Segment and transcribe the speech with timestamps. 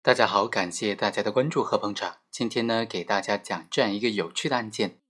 [0.00, 2.18] 大家好，感谢大家的关注和捧场。
[2.30, 5.00] 今天呢，给大家讲这样一个有趣的案件：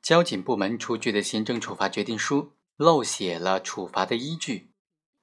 [0.00, 4.70] 交警部门出具的行政处罚决定书漏写了处罚的依据。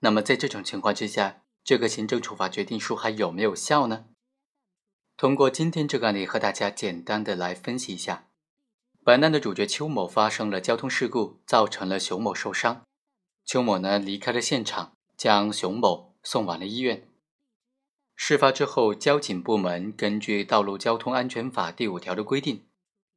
[0.02, 4.06] 那么在这种情况之下，这个行政处罚决定书还有没有效呢？
[5.18, 8.28] 通过今天这个案例和大家简单的来分析一下。
[9.04, 12.84] 本案的主角邱某发生了交通事故，造成了熊某受伤。
[13.44, 17.10] 邱某呢离开了现场，将熊某送往了医院。
[18.16, 22.66] 事发之后，交警部门根据《道路交通安全法》第五条的规定，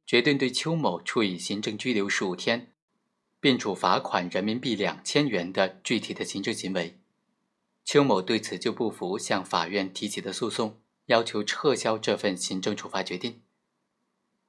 [0.05, 2.73] 决定对邱某处以行政拘留十五天，
[3.39, 6.99] 并处罚款人民币两千元的具体的行政行为。
[7.85, 13.41] 邱某对此就不服，向法院提起的诉讼，要求撤销这份行政处罚决定。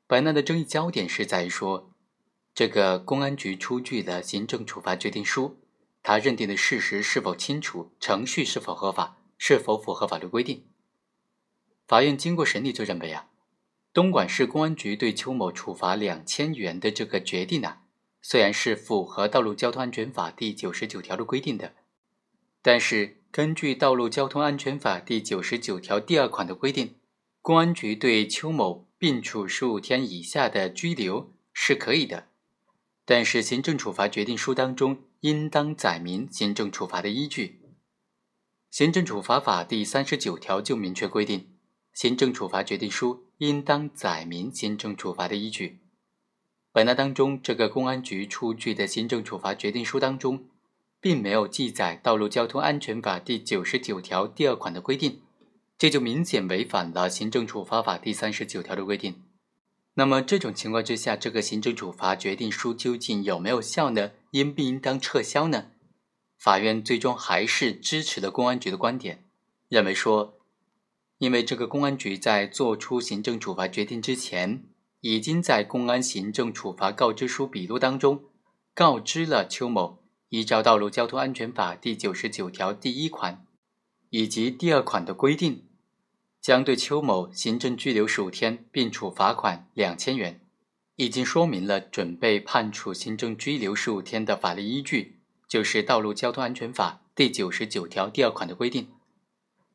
[0.08, 1.92] 本案的争议焦点是在于说，
[2.54, 5.60] 这个公安局出具的行政处罚决定书，
[6.02, 9.17] 他认定的事实是否清楚，程序是否合法。
[9.38, 10.64] 是否符合法律规定？
[11.86, 13.30] 法院经过审理就认为啊，
[13.94, 17.78] 东莞市公安局对邱某处罚两千元的这个决定呢，
[18.20, 21.72] 虽然是符合《道路交通安全法》第九十九条的规定的，
[22.60, 26.96] 但是根据《道路交通安全法》第九十九条第二款的规定，
[27.40, 32.26] 公安局对邱某并处十五天以下的拘留是可以的，
[33.06, 37.57] 但是行政处罚决定书当中应当载明行政处罚的依据。
[38.70, 41.48] 行政处罚法第三十九条就明确规定，
[41.94, 45.80] 行政处罚决定书应当载明行政处罚的依据。
[46.70, 50.44] 本案当中，这个公安局出具的行政处罚决定书当中，
[51.00, 55.22] 并没有记载《道路交通安全法》第九十九条第二款的规定，
[55.78, 59.22] 这就明显违反了行政处罚法第三十九条的规定。
[59.94, 64.12] 那么这种情况之下，这个行政处罚决定书究竟有没有效呢？
[64.32, 65.70] 应不应当撤销呢？
[66.48, 69.22] 法院最终还是支持了公安局的观点，
[69.68, 70.38] 认为说，
[71.18, 74.64] 因为这个公安局在作出行政处罚决定之前，
[75.02, 78.24] 已经在公安行政处罚告知书笔录当中
[78.72, 83.44] 告知了邱某，依照《道路交通安全法》第九十九条第一款
[84.08, 85.66] 以及第二款的规定，
[86.40, 90.40] 将对邱某行政拘留十五天，并处罚款两千元，
[90.96, 95.17] 已经说明了准备判处行政拘留十五天的法律依据。
[95.48, 98.88] 就是《道路交通安全法》第九十九条第二款的规定，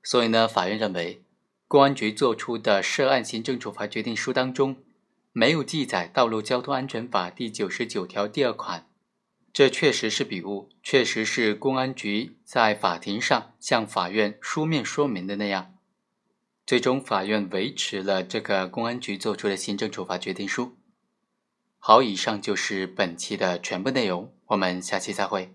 [0.03, 1.23] 所以呢，法院认为，
[1.67, 4.77] 公安局作出的涉案行政处罚决定书当中
[5.31, 8.87] 没有记载《道路交通安全法》第九十九条第二款，
[9.51, 15.73] 这确实是笔误，确实是公安局在法庭上向法院书面说明的那样。
[16.67, 20.77] 最终，法院维持了这个公安局作出的行政处罚决定书。
[21.79, 25.53] 好，以上就是本期的全部内容，我们下期再会。